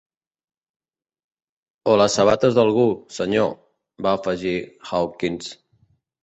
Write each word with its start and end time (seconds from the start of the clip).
"O 1.91 1.97
les 2.01 2.15
sabates 2.19 2.55
d'algú, 2.59 2.87
senyor", 3.19 3.53
va 4.07 4.15
afegir 4.21 4.55
Hawkins. 4.93 5.53